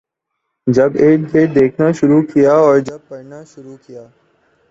[0.67, 4.03] جب اردگرد دیکھنا شروع کیا اور جب پڑھنا شروع کیا